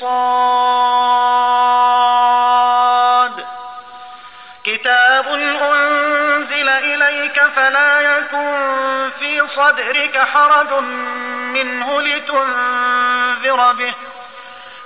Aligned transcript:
صاد. 0.00 0.94
كتاب 4.64 5.26
أنزل 5.62 6.68
إليك 6.68 7.42
فلا 7.56 8.00
يكن 8.00 9.10
في 9.18 9.48
صدرك 9.56 10.18
حرج 10.18 10.72
منه 11.54 12.00
لتنذر 12.00 13.72
به. 13.72 13.94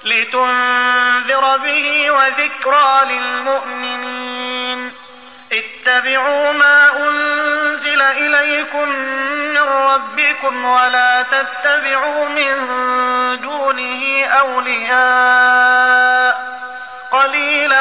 لتنذر 0.04 1.56
به 1.56 2.10
وذكرى 2.10 3.00
للمؤمنين. 3.04 4.92
اتبعوا 5.52 6.52
ما 6.52 6.90
أنزل 6.96 8.02
إليكم 8.02 8.88
من 9.28 9.58
ربكم 9.58 10.64
ولا 10.64 11.24
تتبعوا 11.30 12.28
من 12.28 12.66
دونه 13.42 14.24
أولياء. 14.24 15.78
قليلا 17.10 17.80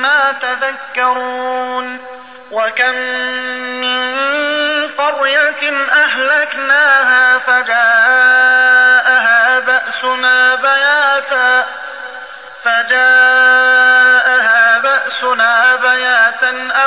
ما 0.00 0.34
تذكرون. 0.42 1.98
وكم 2.50 2.94
من 3.80 4.18
قرية 4.88 5.72
أهلكناها 5.92 7.38
فجاءها 7.38 8.77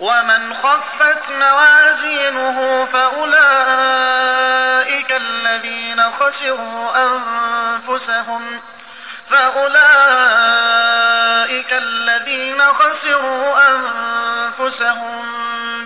ومن 0.00 0.54
خفت 0.54 1.30
موازينه 1.30 2.88
فأولئك 2.92 3.52
الذين 5.12 6.02
خسروا 6.20 6.90
أنفسهم 6.96 8.60
فأولئك 9.30 9.72
الذين 11.72 12.62
خسروا 12.62 13.68
أنفسهم 13.68 15.24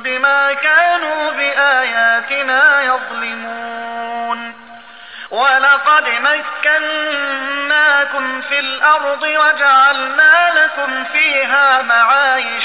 بما 0.02 0.52
كانوا 0.52 1.30
بآياتنا 1.30 2.82
يظلمون. 2.82 4.66
ولقد 5.30 6.08
مكناكم 6.64 8.40
في 8.40 8.58
الأرض 8.58 9.22
وجعلنا 9.22 10.50
لكم 10.54 11.04
فيها 11.04 11.82
معايش 11.82 12.64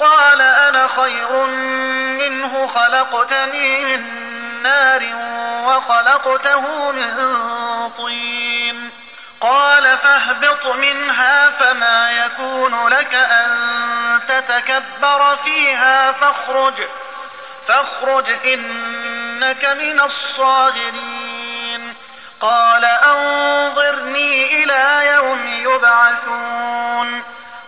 قال 0.00 0.40
أنا 0.40 0.88
خير 0.96 1.46
منه 2.18 2.66
خلقتني 2.74 3.84
من 3.84 4.28
نار 4.62 5.02
وخلقته 5.66 6.90
من 6.92 7.12
طين. 7.98 8.90
قال 9.40 9.98
فاهبط 9.98 10.66
منها 10.66 11.50
فما 11.50 12.10
يكون 12.12 12.88
لك 12.88 13.14
أن 13.14 14.20
تتكبر 14.28 15.36
فيها 15.44 16.12
فاخرج 16.12 16.74
فاخرج 17.68 18.30
إنك 18.44 19.64
من 19.64 20.00
الصاغرين. 20.00 21.94
قال 22.40 22.84
أنظرني 22.84 24.64
إلى 24.64 25.06
يوم 25.14 25.46
يبعثون. 25.46 27.37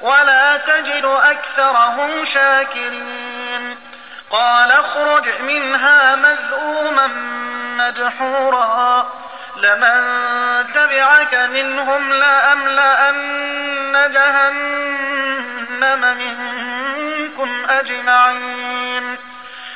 ولا 0.00 0.56
تجد 0.56 1.04
أكثرهم 1.04 2.24
شاكرين. 2.34 3.76
قال 4.30 4.72
اخرج 4.72 5.40
منها 5.40 6.16
مذءوما 6.16 7.06
مدحورا. 7.76 9.12
لمن 9.56 10.02
تبعك 10.74 11.34
منهم 11.34 12.12
لأملأن 12.12 14.12
جهنم 14.12 16.16
منكم 16.16 17.66
أجمعين. 17.70 19.16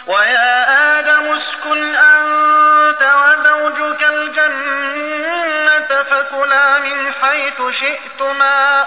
ويا 0.07 0.99
آدم 0.99 1.33
اسكن 1.33 1.95
أنت 1.95 3.03
وزوجك 3.03 4.05
الجنة 4.05 6.03
فكلا 6.03 6.79
من 6.79 7.13
حيث 7.23 7.63
شئتما. 7.81 8.87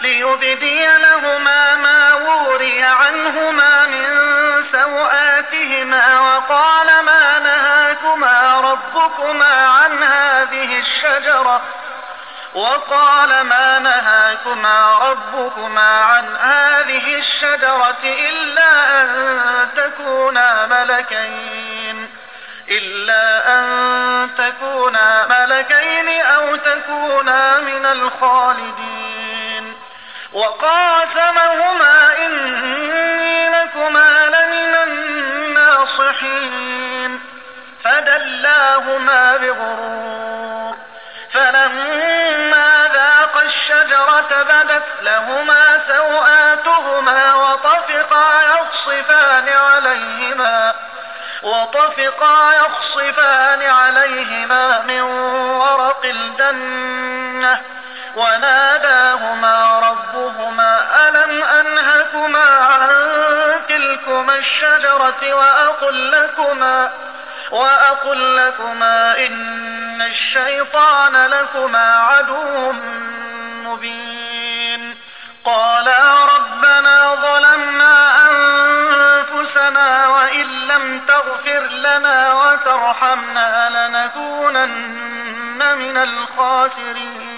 ليبدي 0.00 0.86
لهما 0.86 1.76
ما 1.76 2.14
وري 2.14 2.82
عنهما 2.82 3.86
من 3.86 4.06
سوآتهما 4.72 6.20
وقال 6.20 7.04
ما 7.04 7.38
نهاكما 7.38 8.60
ربكما 8.60 9.66
عن 9.66 10.02
هذه 10.02 10.78
الشجرة 10.78 11.62
وقال 12.54 13.40
ما 13.40 13.78
نهاكما 13.78 14.98
ربكما 14.98 16.00
عن 16.00 16.36
هذه 16.36 17.14
الشجرة 17.18 18.02
إلا 18.04 19.00
أن 19.00 19.68
تكونا 19.76 20.66
ملكين 20.66 22.08
إلا 22.70 23.54
أن 23.58 24.30
تكونا 24.38 25.26
ملكين 25.26 26.20
أو 26.20 26.56
تكونا 26.56 27.60
من 27.60 27.86
الخالدين 27.86 29.27
وقاسمهما 30.32 32.26
إني 32.26 33.48
لكما 33.48 34.26
لمن 34.26 34.74
الناصحين. 34.74 36.68
فدلاهما 37.84 39.36
بغرور. 39.36 40.76
فلما 41.32 42.90
ذاق 42.94 43.42
الشجرة 43.42 44.42
بدت 44.42 44.86
لهما 45.02 45.80
سوآتهما 45.88 47.34
وطفقا 47.34 48.42
يخصفان 48.42 49.48
عليهما 49.48 50.74
وطفقا 51.42 52.52
يخصفان 52.52 53.62
عليهما 53.62 54.80
من 54.80 55.00
ورق 55.00 56.04
الجنة. 56.04 57.77
وناداهما 58.18 59.78
ربهما 59.78 61.08
ألم 61.08 61.42
أنهكما 61.42 62.44
عن 62.44 62.88
تلكما 63.68 64.34
الشجرة 64.34 65.34
وأقل 65.34 66.10
لكما 66.10 66.90
وأقل 67.50 68.36
لكما 68.36 69.26
إن 69.26 70.02
الشيطان 70.02 71.26
لكما 71.26 71.98
عدو 71.98 72.72
مبين. 73.64 74.98
قالا 75.44 76.24
ربنا 76.24 77.14
ظلمنا 77.14 78.16
أنفسنا 78.30 80.08
وإن 80.08 80.46
لم 80.68 81.00
تغفر 81.00 81.60
لنا 81.60 82.32
وترحمنا 82.32 83.68
لنكونن 83.70 84.78
من 85.78 85.96
الخاسرين. 85.96 87.37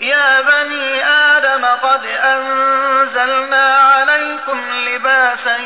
يا 0.00 0.40
بني 0.40 1.06
آدم 1.06 1.64
قد 1.64 2.06
أنزلنا 2.06 3.78
عليكم 3.78 4.72
لباسا 4.72 5.56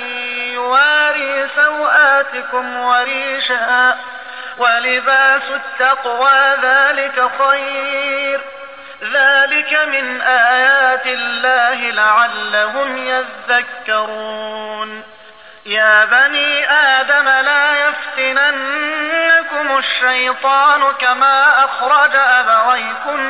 يواري 0.55 1.49
سوآتكم 1.57 2.77
وريشا 2.77 3.97
ولباس 4.59 5.43
التقوى 5.51 6.57
ذلك 6.63 7.31
خير. 7.39 8.41
ذلك 9.03 9.79
من 9.89 10.21
آيات 10.21 11.07
الله 11.07 11.91
لعلهم 11.91 12.97
يذكرون. 12.97 15.03
يا 15.67 16.05
بني 16.05 16.71
آدم 16.71 17.29
لا 17.29 17.89
يفتننكم 19.55 19.79
الشيطان 19.79 20.93
كما 21.01 21.65
أخرج 21.65 22.11
أبويكم 22.15 23.21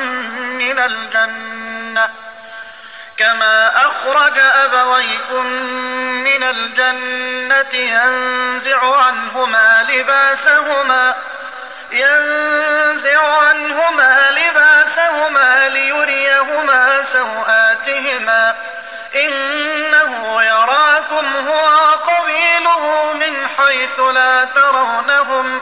من 0.57 0.79
الجنة 0.79 2.09
كما 3.17 3.71
أخرج 3.87 4.37
أبويكم 4.37 5.45
من 6.23 6.43
الجنة 6.43 7.73
ينزع 7.73 8.95
عنهما 8.95 9.85
لباسهما 9.89 11.15
ينزع 11.91 13.37
عنهما 13.47 14.29
لباسهما 14.31 15.69
ليريهما 15.69 17.05
سوآتهما 17.13 18.55
إنه 19.15 20.43
يراكم 20.43 21.47
هو 21.47 21.65
وقبيله 21.65 23.13
من 23.13 23.47
حيث 23.57 23.99
لا 23.99 24.45
ترونهم. 24.55 25.61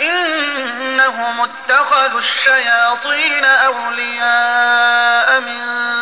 إنهم 0.00 1.40
اتخذوا 1.40 2.20
الشياطين 2.20 3.44
أولياء 3.44 5.40
من 5.40 5.60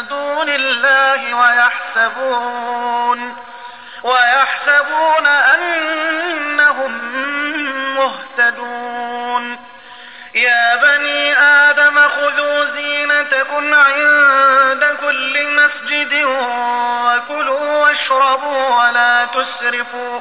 دون 0.08 0.48
الله 0.48 1.34
ويحسبون 1.34 3.36
ويحسبون 4.02 5.26
أنهم 5.26 6.92
مهتدون. 7.96 9.58
يا 10.34 10.76
بني 10.76 11.38
آدم 11.38 12.08
خذوا 12.08 12.64
زينتكم 12.64 13.74
عند 13.74 14.96
كل 15.00 15.48
مسجد 15.48 16.24
وكلوا 16.24 17.78
واشربوا 17.78 18.82
ولا 18.82 19.24
تسرفوا. 19.24 20.20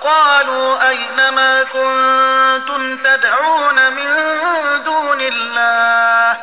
قالوا 0.01 0.89
أين 0.89 1.29
ما 1.29 1.63
كنتم 1.63 2.97
تدعون 2.97 3.93
من 3.93 4.15
دون 4.85 5.21
الله؟ 5.21 6.37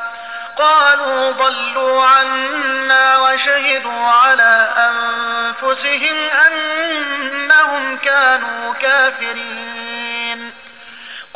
قالوا 0.57 1.31
ضلوا 1.31 2.03
عنا 2.03 3.17
وشهدوا 3.17 4.07
على 4.07 4.69
أنفسهم 4.77 6.17
أنهم 6.47 7.97
كانوا 7.97 8.73
كافرين. 8.73 9.76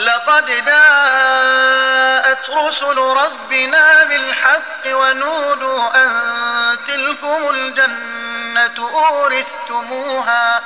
لقد 0.00 0.46
جاءت 0.46 2.50
رسل 2.50 2.98
ربنا 2.98 4.04
بالحق 4.04 4.86
ونودوا 4.86 5.96
أن 5.96 6.78
تلكم 6.86 7.50
الجنة 7.50 8.90
أورثتموها 8.94 10.60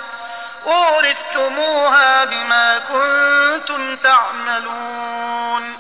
أورثتموها 0.66 2.24
بما 2.24 2.78
كنتم 2.78 3.96
تعملون. 3.96 5.78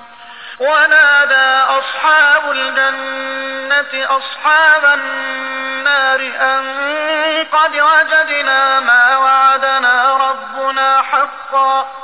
ونادى 0.58 1.62
أصحاب 1.78 2.50
الجنة 2.50 4.16
أصحاب 4.16 4.84
النار 4.84 6.20
أن 6.20 6.64
قد 7.52 7.76
وجدنا 7.76 8.80
ما 8.80 9.16
وعدنا 9.16 10.16
ربنا 10.16 11.02
حقا. 11.02 12.03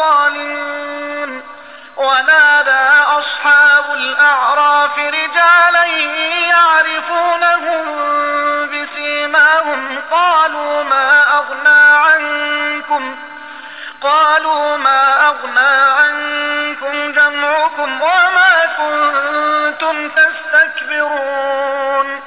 الظالمين. 0.00 1.42
ونادى 1.96 2.88
أصحاب 3.18 3.84
الأعراف 3.94 4.98
رجالا 4.98 5.84
يعرفونهم 6.48 7.84
بسيماهم. 8.66 9.98
قالوا 10.10 10.82
ما 10.82 11.38
أغنى 11.38 11.96
عنكم؟ 11.96 13.16
قالوا 14.02 14.76
ما 14.76 15.28
أغنى 15.28 15.68
عنكم 15.68 17.12
جمعكم 17.12 18.02
وما 18.02 18.66
كنتم 18.78 20.08
تستكبرون. 20.08 22.19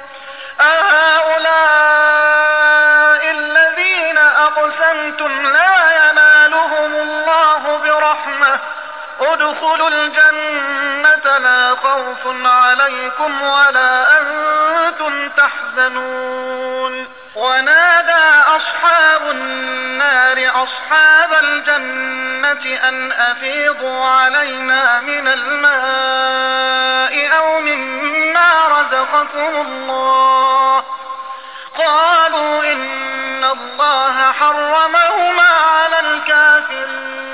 خوف 11.94 12.46
عليكم 12.46 13.42
ولا 13.42 14.20
أنتم 14.20 15.28
تحزنون. 15.28 17.08
ونادى 17.34 18.42
أصحاب 18.56 19.30
النار 19.30 20.62
أصحاب 20.62 21.32
الجنة 21.42 22.88
أن 22.88 23.12
أفيضوا 23.12 24.04
علينا 24.04 25.00
من 25.00 25.28
الماء 25.28 27.14
أو 27.36 27.60
مما 27.60 28.68
رزقكم 28.68 29.60
الله. 29.66 30.84
قالوا 31.78 32.64
إن 32.72 33.44
الله 33.44 34.32
حرمهما 34.32 35.42
على 35.42 36.00
الكافرين. 36.00 37.33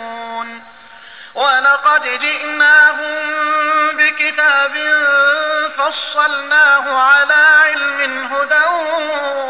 ولقد 1.41 2.03
جئناهم 2.03 3.17
بكتاب 3.97 4.73
فصلناه 5.77 7.01
على 7.01 7.33
علم 7.33 8.29
هدى 8.33 8.65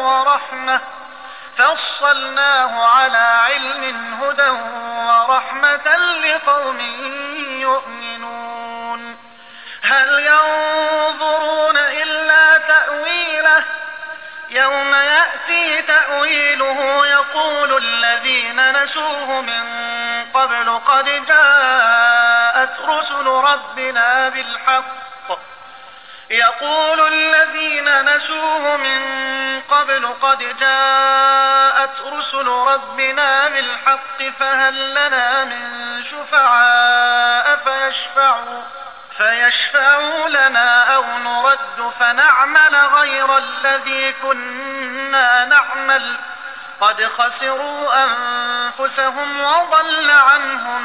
ورحمة 0.02 0.80
فصلناه 1.58 2.86
على 2.86 3.18
علم 3.18 3.84
هدى 4.24 4.50
ورحمة 5.08 5.88
لقوم 6.24 6.80
يؤمنون. 7.60 9.18
هل 9.84 10.10
ينظرون 10.20 11.78
يوم 14.52 14.96
يأتي 14.96 15.82
تأويله 15.82 17.08
يقول 17.08 17.78
الذين 17.84 18.84
نسوه 18.84 19.42
من 19.42 19.64
قبل 20.34 20.80
قد 20.88 21.26
جاءت 21.26 22.80
رسل 22.86 23.28
ربنا 23.28 24.30
بالحق. 24.30 25.40
يقول 26.30 27.14
الذين 27.14 28.16
نسوه 28.16 28.78
من 28.78 29.02
قبل 29.62 30.08
قد 30.22 30.58
جاءت 30.60 32.02
رسل 32.14 32.48
ربنا 32.48 33.48
بالحق 33.48 34.24
فهل 34.40 34.92
لنا 34.92 35.44
من 35.44 36.04
شفعاء 36.04 37.56
فيشفعوا؟ 37.56 38.81
فيشفعوا 39.18 40.30
لنا 40.30 40.96
أو 40.96 41.04
نرد 41.18 41.92
فنعمل 42.00 42.76
غير 42.76 43.38
الذي 43.38 44.14
كنا 44.14 45.46
نعمل. 45.46 46.18
قد 46.82 47.10
خسروا 47.18 48.04
أنفسهم 48.04 49.42
وضل 49.42 50.12
عنهم 50.12 50.82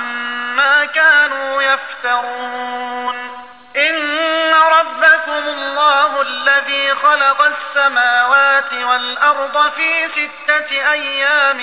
ما 0.57 0.85
كانوا 0.85 1.63
يفترون. 1.63 3.47
إن 3.77 4.55
ربكم 4.55 5.49
الله 5.49 6.23
الذي 6.23 6.95
خلق 6.95 7.43
السماوات 7.43 8.73
والأرض 8.73 9.73
في 9.73 10.09
ستة 10.09 10.93
أيام 10.93 11.61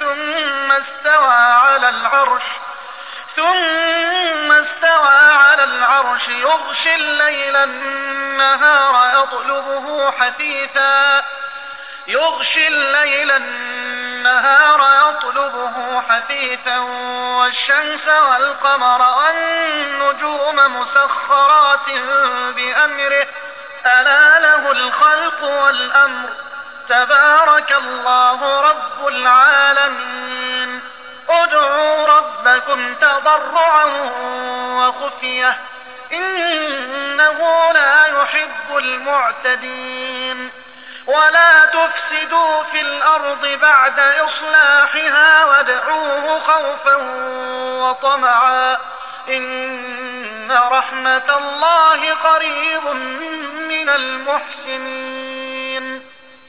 ثم 0.00 0.72
استوى 0.72 1.34
على 1.34 1.88
العرش 1.88 2.42
ثم 3.36 4.52
استوى 4.52 5.16
على 5.32 5.64
العرش 5.64 6.28
يغشي 6.28 6.94
الليل 6.94 7.56
النهار 7.56 9.22
يطلبه 9.22 10.10
حثيثا. 10.10 11.24
يغشي 12.06 12.68
الليل 12.68 13.30
النهار 13.30 15.08
يطلبه 15.08 16.02
حثيثا 16.08 16.78
والشمس 17.38 18.08
والقمر 18.08 19.16
والنجوم 19.18 20.80
مسخرات 20.80 21.88
بأمره. 22.56 23.26
ألا 23.86 24.40
له 24.40 24.72
الخلق 24.72 25.42
والأمر. 25.42 26.28
تبارك 26.88 27.72
الله 27.72 28.60
رب 28.60 29.08
العالمين. 29.08 30.65
ادعوا 31.28 32.06
ربكم 32.06 32.94
تضرعا 32.94 33.84
وخفية 34.70 35.58
إنه 36.12 37.72
لا 37.72 38.06
يحب 38.06 38.76
المعتدين. 38.76 40.50
ولا 41.06 41.66
تفسدوا 41.66 42.62
في 42.62 42.80
الأرض 42.80 43.46
بعد 43.46 44.00
إصلاحها 44.00 45.44
وادعوه 45.44 46.40
خوفا 46.40 46.96
وطمعا. 47.82 48.76
إن 49.28 50.58
رحمة 50.70 51.36
الله 51.38 52.14
قريب 52.14 52.86
من 53.68 53.88
المحسنين. 53.88 55.45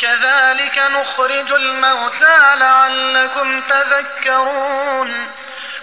كذلك 0.00 0.78
نخرج 0.78 1.52
الموتى 1.52 2.54
لعلكم 2.54 3.60
تذكرون. 3.60 5.32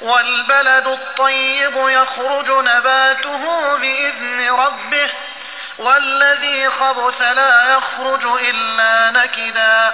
والبلد 0.01 0.87
الطيب 0.87 1.73
يخرج 1.75 2.51
نباته 2.51 3.75
بإذن 3.77 4.49
ربه. 4.49 5.09
والذي 5.77 6.69
خبث 6.69 7.21
لا 7.21 7.77
يخرج 7.77 8.25
إلا 8.25 9.11
نكدا. 9.11 9.93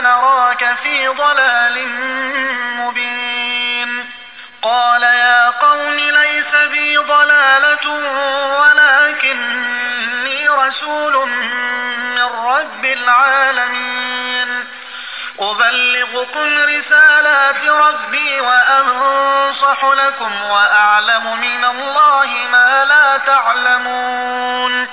لنراك 0.00 0.76
في 0.82 1.08
ضلال 1.08 1.88
مبين. 2.78 4.10
قال 4.62 5.02
يا 5.02 5.50
قوم 5.50 5.94
ليس 5.94 6.54
بي 6.70 6.96
ضلالة 6.96 7.88
ولكني 8.60 10.48
رسول 10.48 11.28
من 11.28 12.22
رب 12.22 12.84
العالمين. 12.84 14.68
أبلغكم 15.40 16.58
رسالات 16.58 17.64
ربي 17.64 18.40
وأنصح 18.40 19.84
لكم 19.84 20.42
وأعلم 20.42 21.40
من 21.40 21.64
الله 21.64 22.26
ما 22.52 22.84
لا 22.84 23.16
تعلمون. 23.26 24.88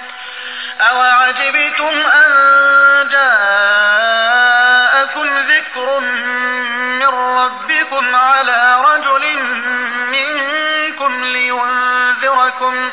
أوعجبتم 0.81 1.93
أن 2.05 3.07
جاءكم 3.11 4.10
على 8.41 8.81
رجل 8.85 9.43
منكم 10.11 11.23
لينذركم 11.23 12.91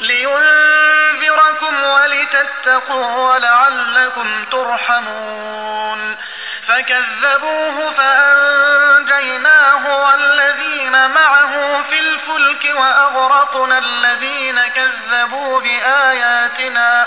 لينذركم 0.00 1.82
ولتتقوا 1.82 3.32
ولعلكم 3.32 4.44
ترحمون 4.44 6.16
فكذبوه 6.68 7.90
فأنجيناه 7.90 9.84
والذين 10.04 11.10
معه 11.10 11.82
في 11.82 11.98
الفلك 11.98 12.74
وأغرقنا 12.74 13.78
الذين 13.78 14.60
كذبوا 14.66 15.60
بآياتنا 15.60 17.06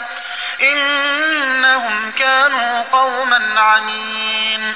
إنهم 0.62 2.12
كانوا 2.12 2.84
قوما 2.92 3.60
عمين 3.60 4.76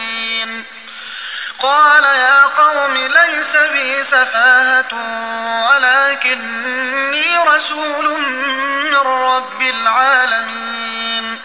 قال 1.61 2.03
يا 2.03 2.41
قوم 2.43 2.97
ليس 2.97 3.71
بي 3.71 4.03
سفاهة 4.03 4.93
ولكني 5.69 7.37
رسول 7.37 8.21
من 8.91 8.97
رب 9.07 9.61
العالمين. 9.61 11.41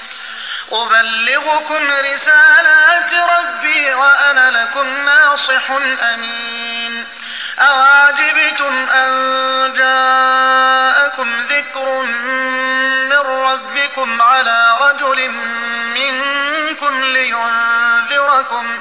أبلغكم 0.72 1.90
رسالات 1.90 3.12
ربي 3.38 3.94
وأنا 3.94 4.50
لكم 4.50 4.86
ناصح 5.04 5.70
أمين. 6.14 7.06
أواجبتم 7.58 8.88
أن 8.90 9.72
جاءكم 9.76 11.28
ذكر 11.50 12.02
من 13.08 13.18
ربكم 13.18 14.22
على 14.22 14.76
رجل 14.80 15.30
منكم 15.94 17.04
لينذركم. 17.04 18.80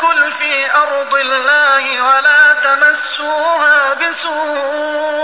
تأكل 0.00 0.32
في 0.32 0.74
أرض 0.74 1.14
الله 1.14 2.02
ولا 2.02 2.54
تمسوها 2.64 3.94
بسوء 3.94 5.20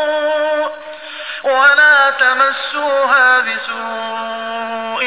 ولا 1.42 2.10
تمسوها 2.10 3.40
بسوء 3.40 5.04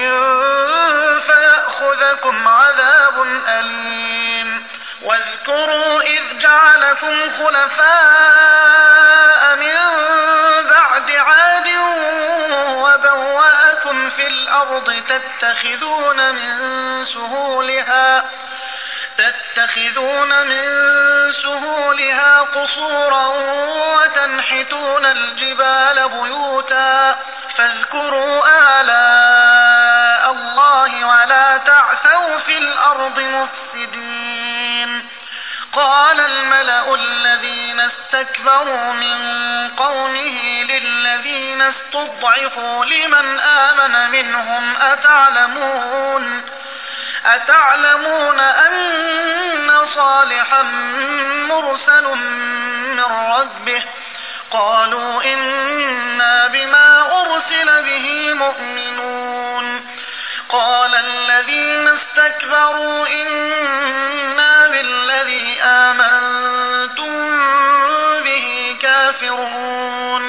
فيأخذكم 1.27 2.47
عذاب 2.47 3.41
أليم. 3.47 4.67
واذكروا 5.03 6.01
إذ 6.01 6.38
جعلكم 6.39 7.15
خلفاء 7.39 8.75
من 9.55 9.75
بعد 10.69 11.12
عاد 11.12 11.67
وبوأكم 12.75 14.10
في 14.10 14.27
الأرض 14.27 14.49
الأرض 14.49 15.03
تتخذون 15.08 16.36
من 16.36 17.05
سهولها 17.05 18.28
تتخذون 19.19 20.47
من 20.47 20.63
سهولها 21.43 22.39
قصورا 22.39 23.27
وتنحتون 23.95 25.05
الجبال 25.05 26.10
بيوتا 26.10 27.15
فاذكروا 27.58 28.43
آلاء 28.82 30.32
الله 30.32 31.05
ولا 31.05 31.58
تعثوا 31.58 32.38
في 32.38 32.58
الأرض 32.58 33.19
مفسدين. 33.19 35.10
قال 35.73 36.19
الملأ 36.19 36.95
الذين 36.95 37.79
استكبروا 37.79 38.93
من 38.93 39.19
قومه 39.77 40.63
للذين 40.63 41.62
استضعفوا 41.62 42.86
لمن 42.86 43.39
آمن 43.39 44.12
منهم 44.12 44.75
أتعلمون؟ 44.82 46.43
أتعلمون 47.25 48.39
أن 48.39 49.71
صالحا 49.95 50.62
مرسل 51.49 52.03
من 52.95 53.05
ربه؟ 53.39 53.84
قالوا 54.51 55.23
إنا 55.23 56.47
بما 56.47 57.21
أرسل 57.21 57.84
به 57.84 58.34
مؤمنون. 58.34 59.88
قال 60.49 60.95
الذين 60.95 61.88
استكبروا 61.88 63.08
إنا 63.08 64.67
بالذي 64.67 65.62
آمنتم 65.62 67.39
به 68.23 68.77
كافرون. 68.82 70.28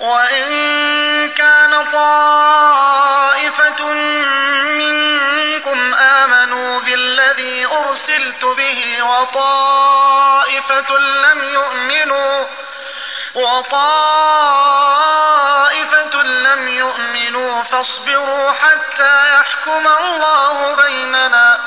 وإن 0.00 0.48
كان 1.30 1.86
طائفة 1.92 3.84
منكم 4.78 5.94
آمنوا 5.94 6.80
بالذي 6.80 7.66
أرسلت 7.66 8.44
به 8.44 9.02
وطائفة 9.02 10.98
لم 10.98 11.44
يؤمنوا 11.44 12.46
وطائفة 14.90 16.22
لم 16.22 16.68
يؤمنوا 16.68 17.62
فاصبروا 17.62 18.52
حتى 18.52 19.34
يحكم 19.34 19.88
الله 19.88 20.74
بيننا 20.74 21.58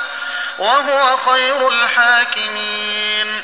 وهو 0.59 1.17
خير 1.17 1.67
الحاكمين 1.67 3.43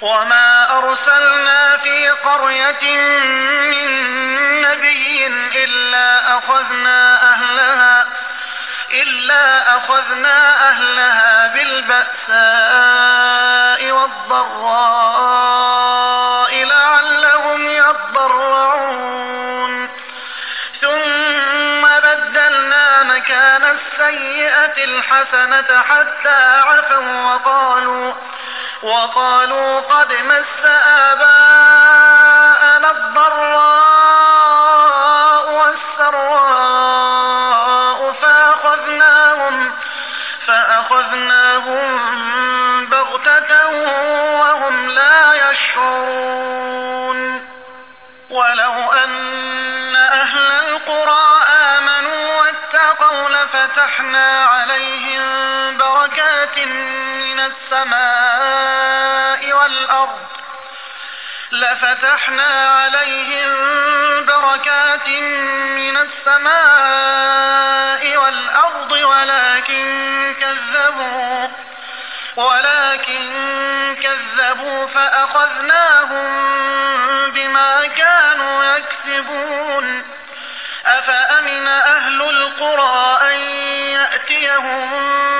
وما 0.00 0.78
أرسلنا 0.78 1.76
في 1.76 2.08
قرية 2.08 3.00
من 3.70 3.90
نبي 4.62 5.26
إلا 5.64 6.38
أخذنا 6.38 7.32
أهلها 7.32 8.06
إلا 8.92 9.76
أخذنا 9.76 10.68
أهلها 10.70 11.48
بالبأساء 11.54 12.90
والضراء 13.92 15.30
لعلهم 16.64 17.68
يضرعون 17.68 19.20
ثم 20.80 21.82
بدلنا 22.02 23.02
مكان 23.02 23.78
السيئة 23.78 24.84
الحسنة 24.84 25.82
حتى 25.82 26.60
عفوا 26.66 27.34
وقالوا 27.34 28.14
وقالوا 28.82 29.80
قد 29.80 30.12
مس 30.12 30.64
آباءنا 30.86 32.90
الضراء 32.90 33.80
والسراء 35.52 37.00
فأخذناهم 38.12 39.72
فأخذناهم 40.46 42.00
بغتة 42.86 43.66
وهم 44.40 44.90
لا 44.90 45.50
يشعرون 45.50 47.20
ولو 48.30 48.92
أن 48.92 49.96
أهل 49.96 50.50
القرى 50.68 51.42
آمنوا 51.78 52.40
واتقوا 52.40 53.28
لفتحنا 53.28 54.44
عليهم 54.44 55.22
بركات 55.76 56.58
من 56.58 57.40
السماء 57.40 59.52
والأرض 59.52 60.18
لفتحنا 61.60 62.68
عليهم 62.68 63.56
بركات 64.26 65.08
من 65.76 65.96
السماء 65.96 67.36
والأرض 68.16 68.92
ولكن 68.92 70.34
كذبوا 70.40 71.48
ولكن 72.36 73.30
كذبوا 74.02 74.86
فأخذناهم 74.86 76.30
بما 77.30 77.86
كانوا 77.86 78.64
يكسبون. 78.64 80.04
أفأمن 80.86 81.66
أهل 81.66 82.22
القرى 82.22 83.18
أن 83.32 83.40
يأتيهم 83.90 85.39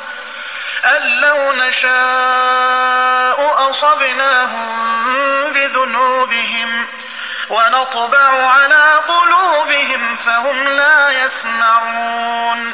أن 0.85 1.21
لو 1.21 1.51
نشاء 1.51 3.69
أصبناهم 3.69 4.91
بذنوبهم 5.53 6.87
ونطبع 7.49 8.51
على 8.51 8.99
قلوبهم 9.07 10.15
فهم 10.25 10.67
لا 10.67 11.09
يسمعون 11.09 12.73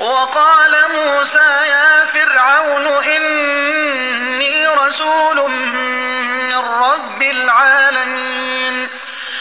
وقال 0.00 0.72
موسى 0.92 1.66
يا 1.66 2.04
فرعون 2.04 2.86
إني 2.86 4.66
رسول 4.66 5.50
من 5.50 6.54
رب 6.56 7.22
العالمين. 7.22 8.88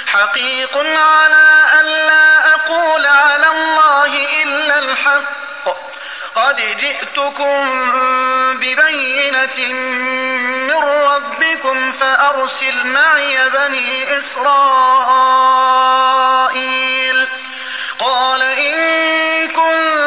حقيق 0.07 0.77
على 0.77 1.63
أن 1.79 1.85
لا 1.85 2.55
أقول 2.55 3.05
على 3.05 3.47
الله 3.47 4.27
إلا 4.43 4.79
الحق. 4.79 5.65
قد 6.35 6.55
جئتكم 6.55 7.69
ببينة 8.59 9.73
من 10.67 10.83
ربكم 10.83 11.91
فأرسل 11.91 12.87
معي 12.87 13.49
بني 13.49 14.17
إسرائيل. 14.17 15.39
قال 17.99 18.41
إن 18.41 19.47
كنت 19.47 19.98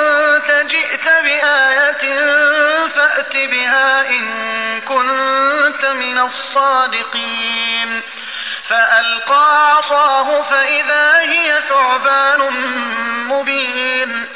جئت 1.03 1.22
بآية 1.22 2.05
فأت 2.88 3.36
بها 3.36 4.09
إن 4.09 4.80
كنت 4.80 5.84
من 5.84 6.18
الصادقين. 6.18 8.03
فألقى 8.68 9.76
عصاه 9.76 10.42
فإذا 10.42 11.18
هي 11.18 11.62
ثعبان 11.68 12.50
مبين. 13.28 14.28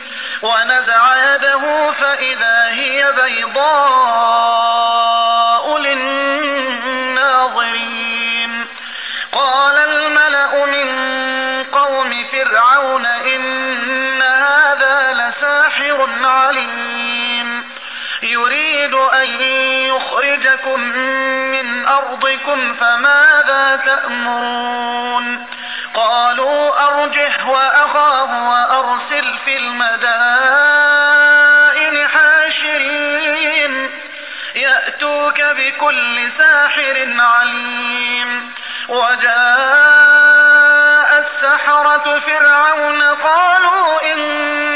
ونزع 0.42 1.34
يده 1.34 1.92
فإذا 1.92 2.68
هي 2.68 3.12
بيضاء 3.12 3.66
للناظرين. 5.78 6.66
قال 9.32 9.76
الملأ 9.76 10.66
من 10.66 10.86
قوم 11.64 12.24
فرعون 12.32 13.06
عليم 16.36 17.64
يريد 18.22 18.94
أن 18.94 19.40
يخرجكم 19.86 20.80
من 21.50 21.86
أرضكم 21.86 22.74
فماذا 22.74 23.82
تأمرون؟ 23.86 25.46
قالوا 25.94 26.86
أرجه 26.86 27.46
وأخاه 27.46 28.50
وأرسل 28.50 29.38
في 29.44 29.56
المدائن 29.56 29.96
حاشرين. 32.08 33.90
يأتوك 34.54 35.40
بكل 35.40 36.30
ساحر 36.38 37.16
عليم. 37.18 38.52
وجاء 38.88 40.36
السحرة 41.18 42.18
فرعون 42.18 43.02
قالوا 43.02 44.12
إن 44.12 44.75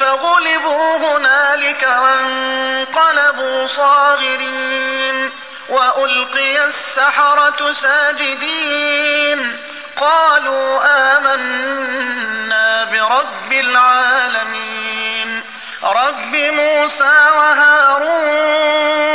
فغلبوا 0.00 0.96
هنالك 0.96 1.82
وانقلبوا 2.02 3.66
صاغرين 3.66 5.30
وألقي 5.68 6.64
السحرة 6.64 7.72
ساجدين 7.82 9.56
قالوا 9.96 10.80
آمنا 11.18 12.84
برب 12.84 13.52
العالمين 13.52 15.42
رب 15.82 16.34
موسى 16.36 17.16
وهارون 17.36 19.09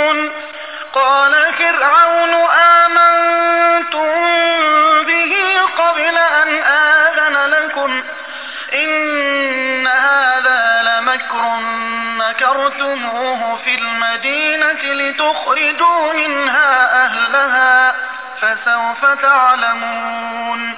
لتخرجوا 15.25 16.13
منها 16.13 17.05
أهلها 17.05 17.95
فسوف 18.41 19.05
تعلمون. 19.21 20.77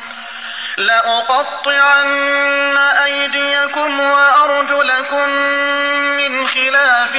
لأقطعن 0.77 2.77
أيديكم 2.77 3.99
وأرجلكم 3.99 5.29
من 6.17 6.47
خلاف 6.47 7.11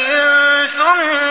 ثم 0.78 1.27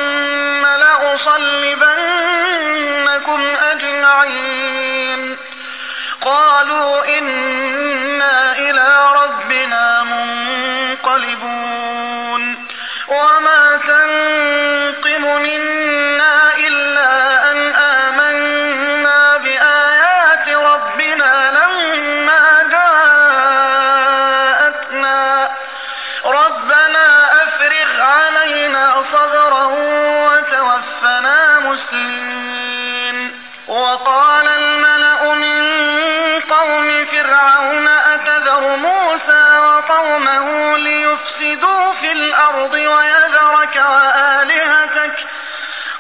ليفسدوا 41.48 41.94
في 41.94 42.12
الأرض 42.12 42.74
ويذرك 42.74 43.76
وآلهتك. 43.76 45.26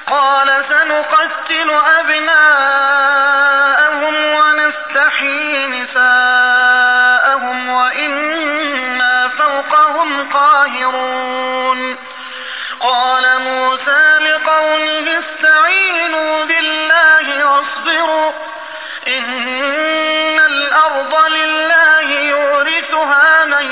قال 0.07 0.65
سنقتل 0.69 1.71
أبناءهم 1.99 3.35
ونستحيي 4.15 5.67
نساءهم 5.67 7.69
وإنا 7.69 9.27
فوقهم 9.27 10.29
قاهرون. 10.33 11.97
قال 12.79 13.39
موسى 13.39 14.19
لقومه 14.19 15.19
استعينوا 15.19 16.45
بالله 16.45 17.45
واصبروا 17.45 18.31
إن 19.07 20.39
الأرض 20.39 21.31
لله 21.31 22.11
يورثها 22.11 23.45
من 23.45 23.71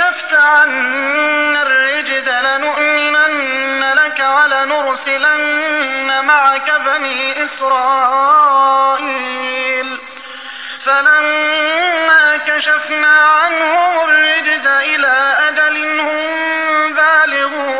كشفت 0.00 0.32
عنا 0.34 1.62
الرجز 1.62 2.28
لنؤمنن 2.28 3.92
لك 3.92 4.20
ولنرسلن 4.20 6.08
معك 6.24 6.72
بني 6.86 7.44
إسرائيل 7.44 8.80
فلما 10.84 12.36
كشفنا 12.46 13.16
عنهم 13.20 14.04
الرجز 14.04 14.66
إلى 14.66 15.36
أجل 15.48 16.00
هم 16.00 16.94
بالغوه 16.94 17.79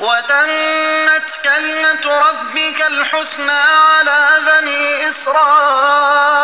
وتمت 0.00 1.22
كلمة 1.44 2.18
ربك 2.28 2.82
الحسنى 2.86 3.60
على 3.60 4.38
بني 4.46 5.10
إسرائيل 5.10 6.40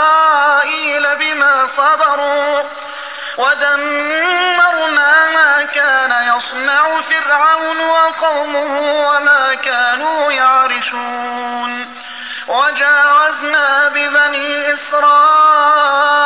بما 1.17 1.69
صبروا 1.77 2.63
ودمرنا 3.39 5.31
ما 5.31 5.63
كان 5.75 6.13
يصنع 6.37 7.01
فرعون 7.01 7.81
وقومه 7.81 8.81
وما 9.09 9.55
كانوا 9.55 10.33
يعرشون 10.33 11.97
وجاوزنا 12.49 13.89
ببني 13.89 14.75
إسرائيل 14.75 16.26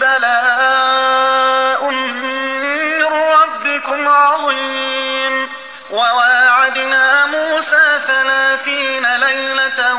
بلاء 0.00 1.90
من 1.90 3.04
ربكم 3.04 4.08
عظيم. 4.08 5.48
وواعدنا 5.90 7.26
موسى 7.26 8.00
ثلاثين 8.06 9.16
ليلة 9.16 9.94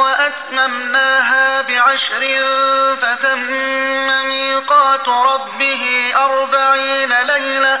وأتممناها 0.00 1.62
بعشر 1.62 2.22
فتم 3.02 3.50
ميقات 4.26 5.08
ربه 5.08 6.12
أربعين 6.16 7.12
ليلة 7.12 7.80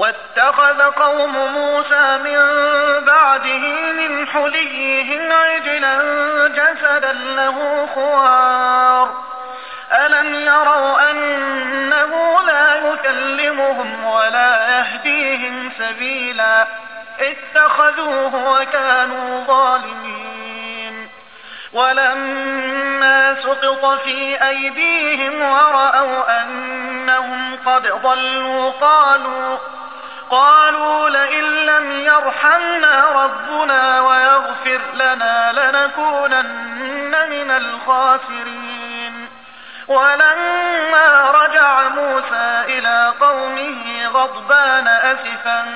واتخذ 0.00 0.82
قوم 0.82 1.36
موسى 1.52 2.18
من 2.24 2.40
بعده 3.04 3.92
من 3.92 4.26
حليهم 4.28 5.32
عجلا 5.32 5.98
جسدا 6.48 7.12
له 7.12 7.88
خوار. 7.94 9.14
ألم 9.92 10.34
يروا 10.34 11.10
أنه 11.10 12.42
لا 12.46 12.74
يكلمهم 12.74 14.04
ولا 14.04 14.78
يهديهم 14.78 15.72
سبيلا؟ 15.78 16.66
اتخذوه 17.20 18.60
وكانوا 18.60 19.44
ظالمين. 19.44 21.08
ولما 21.72 23.36
سقط 23.42 24.00
في 24.04 24.48
أيديهم 24.48 25.42
ورأوا 25.42 26.42
أنهم 26.42 27.56
قد 27.66 27.82
ضلوا 28.02 28.70
قالوا 28.70 29.58
يرحمنا 32.20 33.24
ربنا 33.24 34.00
ويغفر 34.00 34.80
لنا 34.94 35.52
لنكونن 35.52 37.10
من 37.30 37.50
الخاسرين. 37.50 39.28
ولما 39.88 41.30
رجع 41.30 41.88
موسى 41.88 42.64
إلى 42.64 43.14
قومه 43.20 44.06
غضبان 44.06 44.88
أسفا 44.88 45.66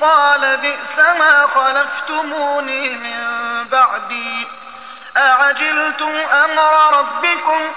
قال 0.00 0.56
بئس 0.56 0.98
ما 1.18 1.46
خلفتموني 1.54 2.88
من 2.88 3.24
بعدي. 3.72 4.46
أعجلتم 5.16 6.12
أمر 6.44 6.98
ربكم؟ 6.98 7.72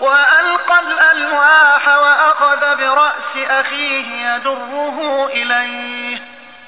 وألقى 0.00 0.80
الألواح 0.80 1.88
وأخذ 1.88 2.76
برأس 2.76 3.36
أخيه 3.36 4.34
يدره 4.34 5.28
إليه. 5.32 6.33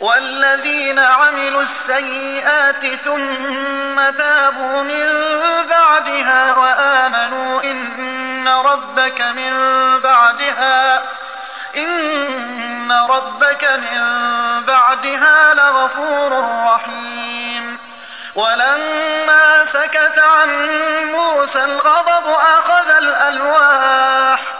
والذين 0.00 0.98
عملوا 0.98 1.62
السيئات 1.62 2.94
ثم 3.04 4.10
تابوا 4.18 4.82
من 4.82 5.06
بعدها 5.70 6.54
وآمنوا 6.54 7.62
إن 7.62 8.48
ربك 8.48 9.20
من 9.20 9.54
بعدها 10.00 11.02
إن 11.76 12.92
ربك 12.92 13.64
من 13.64 14.00
بعدها 14.66 15.54
لغفور 15.54 16.44
رحيم. 16.66 17.78
ولما 18.34 19.66
سكت 19.72 20.18
عن 20.18 20.48
موسى 21.12 21.64
الغضب 21.64 22.30
أخذ 22.58 22.90
الألواح 22.90 24.59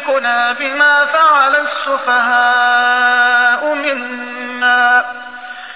أتهلكنا 0.00 0.52
بما 0.52 1.06
فعل 1.06 1.56
السفهاء 1.56 2.84
منا 3.74 5.04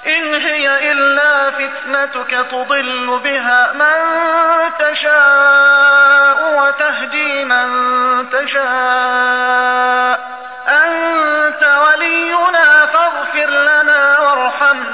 إن 0.07 0.35
هي 0.35 0.93
إلا 0.93 1.51
فتنتك 1.51 2.31
تضل 2.51 3.21
بها 3.25 3.73
من 3.73 4.01
تشاء 4.79 6.39
وتهدي 6.59 7.45
من 7.45 7.69
تشاء 8.31 10.21
أنت 10.69 11.63
ولينا 11.63 12.87
فاغفر 12.87 13.51
لنا 13.51 14.21
وارحمنا 14.21 14.94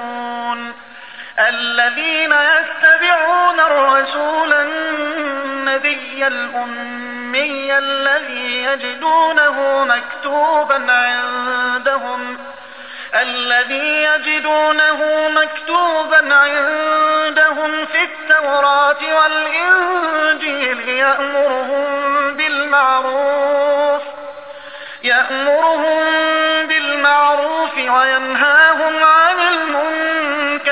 الذين 1.39 2.31
يتبعون 2.31 3.59
الرسول 3.59 4.53
النبي 4.53 6.27
الأمي 6.27 7.77
الذي 7.77 8.63
يجدونه 8.63 9.85
مكتوبا 9.85 10.91
عندهم 10.91 12.37
الذي 13.15 14.03
يجدونه 14.03 15.29
مكتوبا 15.29 16.35
عندهم 16.35 17.85
في 17.85 18.03
التوراة 18.03 18.97
والإنجيل 19.15 20.89
يأمرهم 20.89 22.33
بالمعروف 22.33 24.01
يأمرهم 25.03 26.03
بالمعروف 26.67 27.77
وينهاهم 27.77 29.03
عن 29.03 29.41
المنكر. 29.41 30.00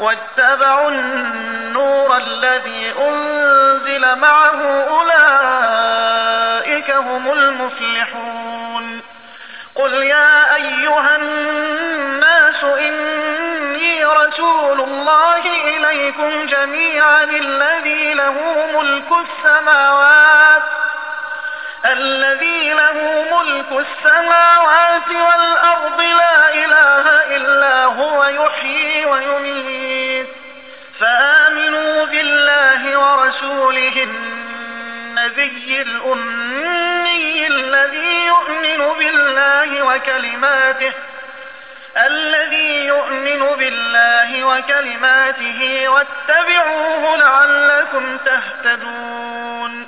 واتبعوا 0.00 0.90
النور 0.90 2.16
الذي 2.16 2.94
أنزل 3.08 4.16
معه 4.16 4.84
أولئك 4.88 6.90
هم 6.90 7.32
المفلحون. 7.32 9.02
قل 9.74 9.94
يا 9.94 10.54
أيها 10.54 11.16
الناس 11.16 12.64
إني 12.64 14.04
رسول 14.04 14.80
الله 14.80 15.42
إليكم 15.76 16.46
جميعا 16.46 17.24
الذي 17.24 18.14
له 18.14 18.66
ملك 18.74 19.06
السماوات 19.12 20.62
الذي 21.92 22.72
له 22.72 23.24
ملك 23.32 23.86
السماوات 23.86 25.08
والأرض 25.08 26.00
لا 26.00 26.54
إله 26.54 27.36
إلا 27.36 27.84
هو 27.84 28.24
يحيي 28.24 29.04
ويميت. 29.04 30.26
فآمنوا 31.00 32.04
بالله 32.04 32.98
ورسوله 32.98 34.02
النبي 34.02 35.82
الأمي 35.82 37.46
الذي 37.46 38.26
يؤمن 38.26 38.98
بالله 38.98 39.82
وكلماته 39.82 40.92
الذي 41.96 42.86
يؤمن 42.86 43.56
بالله 43.58 44.44
وكلماته 44.44 45.88
واتبعوه 45.88 47.16
لعلكم 47.16 48.18
تهتدون. 48.18 49.87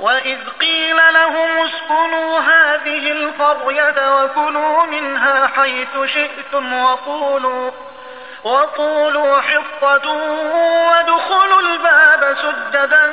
وإذ 0.00 0.38
قيل 0.60 0.96
لهم 0.96 1.58
اسكنوا 1.58 2.40
هذه 2.40 3.12
القرية 3.12 4.24
وكلوا 4.24 4.86
منها 4.86 5.46
حيث 5.46 6.04
شئتم 6.04 6.82
وقولوا 6.82 7.70
وقولوا 8.44 9.40
حطة 9.40 10.08
وادخلوا 10.88 11.60
الباب 11.60 12.36
سددا 12.42 13.06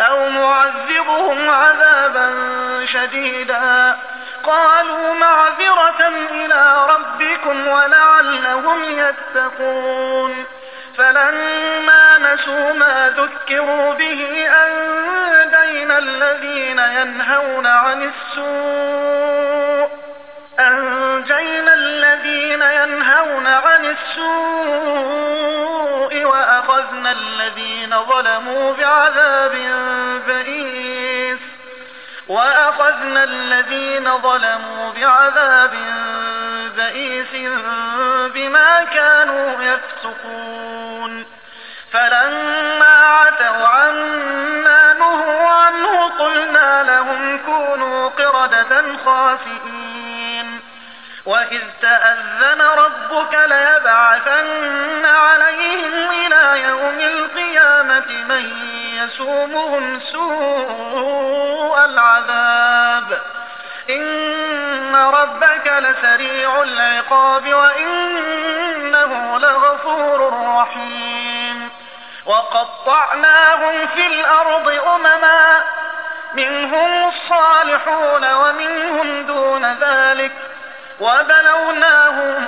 أو 0.00 0.28
معذبهم 0.28 1.50
عذابا 1.50 2.34
شديدا. 2.84 3.96
قالوا 4.44 5.14
معذرة 5.14 6.08
إلى 6.30 6.86
ربكم 6.88 7.68
ولعلهم 7.68 8.84
يتقون. 8.84 10.44
فلما 10.98 12.18
نسوا 12.18 12.72
ما 12.72 13.12
ذكروا 13.16 13.92
به 13.92 14.48
أنجينا 14.48 15.98
الذين 15.98 16.78
ينهون 16.78 17.66
عن 17.66 18.10
السوء. 18.12 19.88
أنجينا 20.60 21.74
الذين 21.74 22.62
ينهون 22.62 23.46
عن 23.46 23.84
السوء. 23.84 25.61
وأخذنا 26.72 27.12
الذين 27.12 28.04
ظلموا 28.04 28.72
بعذاب 28.72 29.52
بئيس. 30.26 31.38
وأخذنا 32.28 33.24
الذين 33.24 34.18
ظلموا 34.18 34.92
بعذاب 34.92 35.70
بئيس 36.76 37.50
بما 38.34 38.84
كانوا 38.84 39.62
يفسقون. 39.62 41.26
فلما 41.92 42.86
عتوا 42.86 43.66
عما 43.66 44.92
نهوا 44.92 45.48
عنه 45.48 46.08
قلنا 46.18 46.82
لهم 46.82 47.38
كونوا 47.38 48.08
قردة 48.08 48.82
خاسئين. 49.04 50.01
وإذ 51.26 51.62
تأذن 51.82 52.60
ربك 52.60 53.34
ليبعثن 53.34 55.06
عليهم 55.06 56.10
إلى 56.10 56.62
يوم 56.62 57.00
القيامة 57.00 58.24
من 58.28 58.52
يسومهم 58.94 60.00
سوء 60.00 61.84
العذاب 61.84 63.22
إن 63.90 64.96
ربك 64.96 65.66
لسريع 65.66 66.62
العقاب 66.62 67.54
وإنه 67.54 69.38
لغفور 69.38 70.48
رحيم 70.56 71.70
وقطعناهم 72.26 73.86
في 73.86 74.06
الأرض 74.06 74.68
أمما 74.94 75.60
منهم 76.34 77.08
الصالحون 77.08 78.32
ومنهم 78.32 79.26
دون 79.26 79.72
ذلك 79.72 80.51
وبلوناهم 81.02 82.46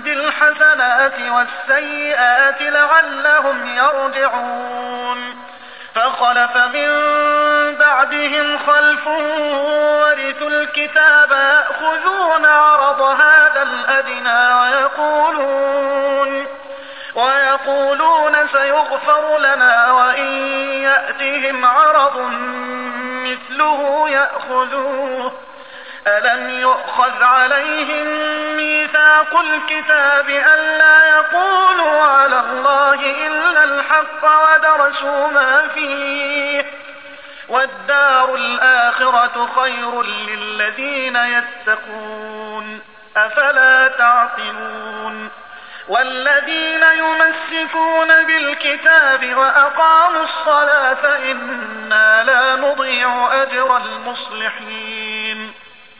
بالحسنات 0.00 1.20
والسيئات 1.20 2.62
لعلهم 2.62 3.66
يرجعون. 3.66 4.90
فخلف 5.94 6.56
من 6.56 6.90
بعدهم 7.74 8.58
خلف 8.58 9.06
ورثوا 9.06 10.48
الكتاب 10.48 11.32
يأخذون 11.32 12.46
عرض 12.46 13.00
هذا 13.00 13.62
الأدنى 13.62 14.54
ويقولون 14.60 16.46
ويقولون 17.14 18.48
سيغفر 18.52 19.38
لنا 19.38 19.92
وإن 19.92 20.28
يأتهم 20.82 21.64
عرض 21.64 22.16
مثله 23.24 24.08
يأخذوه. 24.10 25.32
ألم 26.06 26.50
يؤخذ 26.50 27.22
عليهم 27.22 28.06
ميثاق 28.56 29.40
الكتاب 29.40 30.30
ألا 30.30 31.08
يقولوا 31.08 32.02
على 32.02 32.40
الله 32.40 32.94
إلا 33.26 33.64
الحق 33.64 34.24
ودرسوا 34.24 35.26
ما 35.28 35.68
فيه 35.68 36.66
والدار 37.48 38.34
الآخرة 38.34 39.48
خير 39.56 40.02
للذين 40.02 41.16
يتقون 41.16 42.80
أفلا 43.16 43.88
تعقلون 43.88 45.30
والذين 45.88 46.82
يمسكون 46.82 48.08
بالكتاب 48.26 49.34
وأقاموا 49.34 50.24
الصلاة 50.24 51.16
إنا 51.30 52.22
لا 52.24 52.56
نضيع 52.56 53.42
أجر 53.42 53.76
المصلحين 53.76 55.09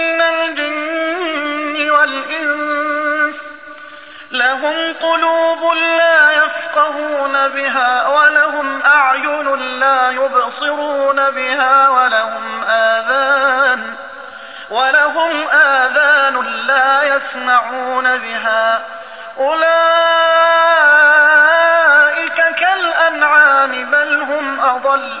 الجن 0.00 1.90
والإنس 1.90 3.34
لهم 4.30 4.94
قلوب 5.02 5.74
لا 5.98 6.30
يفقهون 6.30 7.48
بها 7.48 8.08
ولهم 8.08 8.82
أعين 8.82 9.54
لا 9.80 10.10
يبصرون 10.10 11.30
بها 11.30 11.88
ولهم 11.88 12.64
آذان 12.64 13.94
ولهم 14.70 15.48
آذان 15.48 16.44
لا 16.66 17.02
يسمعون 17.02 18.18
بها 18.18 18.82
أولئك 19.38 19.66
كالأنعام 22.58 23.90
بل 23.90 24.20
هم 24.20 24.60
أضل 24.60 25.20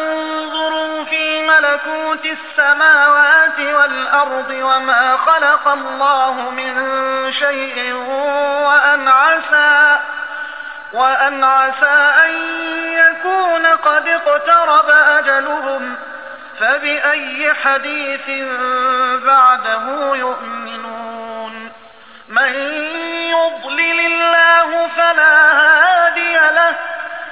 ملكوت 1.85 2.25
السماوات 2.25 3.59
والأرض 3.59 4.49
وما 4.49 5.17
خلق 5.17 5.67
الله 5.67 6.49
من 6.49 6.73
شيء 7.31 7.93
وأن 8.65 9.07
عسى 9.07 9.99
وأن 10.93 11.43
عسى 11.43 12.13
أن 12.25 12.31
يكون 12.93 13.65
قد 13.65 14.07
اقترب 14.07 14.89
أجلهم 14.89 15.95
فبأي 16.59 17.53
حديث 17.53 18.29
بعده 19.25 20.15
يؤمنون؟ 20.15 21.71
من 22.29 22.53
يضلل 23.29 23.99
الله 23.99 24.87
فلا 24.87 25.51
هادي 25.51 26.33
له 26.33 26.75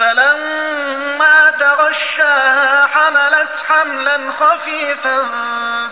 فلما 0.00 1.50
تغشاها 1.50 2.86
حملت 2.86 3.48
حملا 3.68 4.18
خفيفا 4.40 5.26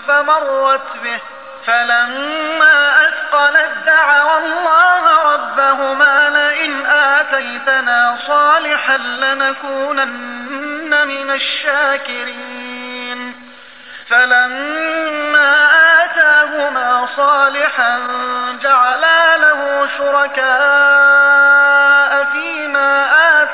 فمرت 0.08 0.96
به. 1.04 1.20
فلما 1.66 3.08
أثقلت 3.08 3.72
دعوا 3.86 4.38
الله 4.38 5.34
ربهما 5.34 6.30
لئن 6.30 6.86
آتيتنا 6.86 8.16
صالحا 8.26 8.96
لنكونن 8.96 11.06
من 11.06 11.30
الشاكرين. 11.30 12.78
فلما 14.10 15.68
آتاهما 16.04 17.08
صالحا 17.16 17.98
جعلا 18.62 19.36
له 19.36 19.88
شركاء 19.98 20.48
فيما 22.32 22.67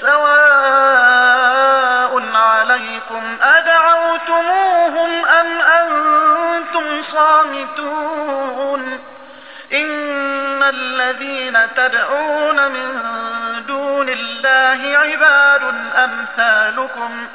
سواء 0.00 1.60
عليكم 2.34 3.38
أدعوتموهم 3.42 5.24
أم 5.24 5.60
أنتم 5.60 7.02
صامتون 7.12 9.00
إن 9.72 10.62
الذين 10.62 11.58
تدعون 11.76 12.70
من 12.70 13.02
دون 13.66 14.08
الله 14.08 14.98
عباد 14.98 15.62
أمثالكم 15.96 17.26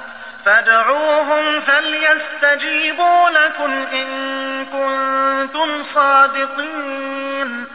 فادعوهم 0.46 1.62
فليستجيبوا 1.62 3.30
لكم 3.30 3.86
إن 3.94 4.66
كنتم 4.66 5.84
صادقين 5.96 7.66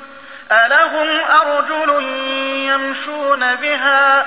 ألهم 0.52 1.08
أرجل 1.30 2.02
يمشون 2.68 3.54
بها 3.54 4.26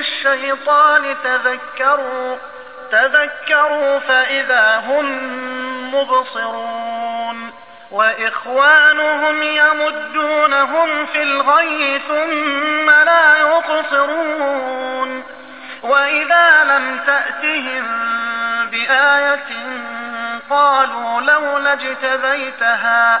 الشيطان 0.00 1.16
تذكروا 1.24 2.36
تذكروا 2.90 3.98
فإذا 3.98 4.76
هم 4.76 5.06
مبصرون. 5.94 7.52
وإخوانهم 7.90 9.42
يمدونهم 9.42 11.06
في 11.06 11.22
الغي 11.22 12.00
ثم 12.08 12.90
لا 12.90 13.36
يقصرون. 13.36 15.24
وإذا 15.82 16.64
لم 16.64 17.00
تأتهم 17.06 17.86
بآية 18.70 19.48
قالوا 20.50 21.20
لولا 21.20 21.72
اجتبيتها 21.72 23.20